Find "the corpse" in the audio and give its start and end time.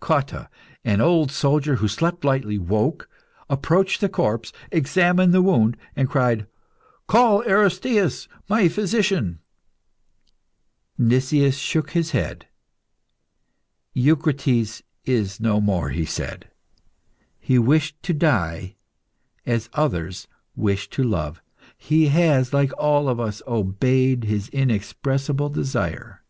4.00-4.52